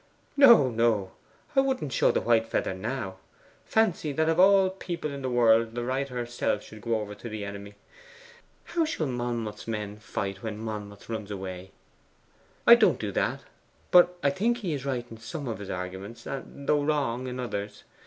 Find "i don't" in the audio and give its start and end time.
12.65-12.99